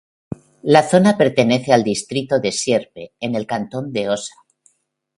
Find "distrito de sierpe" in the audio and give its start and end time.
1.83-3.13